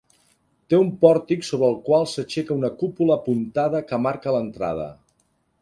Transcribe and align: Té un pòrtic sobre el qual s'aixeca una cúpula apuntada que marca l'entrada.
Té 0.73 0.77
un 0.83 0.87
pòrtic 1.03 1.45
sobre 1.49 1.69
el 1.73 1.77
qual 1.91 2.09
s'aixeca 2.13 2.57
una 2.57 2.73
cúpula 2.81 3.21
apuntada 3.21 3.85
que 3.93 4.01
marca 4.07 4.39
l'entrada. 4.39 4.93